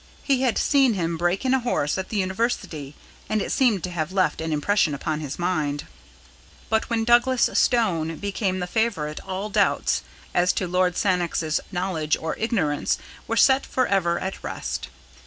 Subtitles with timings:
[0.23, 2.95] He had seen him break in a horse at the University,
[3.29, 5.85] and it seemed to have left an impression upon his mind.
[6.71, 10.01] But when Douglas Stone became the favourite all doubts
[10.33, 14.87] as to Lord Sannox's knowledge or ignorance were set for ever at rest.